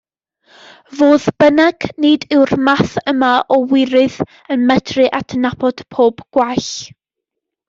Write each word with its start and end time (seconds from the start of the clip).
Fodd 0.99 1.25
bynnag, 1.43 1.85
nid 2.05 2.25
yw'r 2.37 2.53
math 2.69 2.95
yma 3.13 3.29
o 3.57 3.59
wirydd 3.75 4.17
yn 4.57 4.65
medru 4.73 5.07
adnabod 5.21 5.85
pob 5.99 6.25
gwall. 6.39 6.73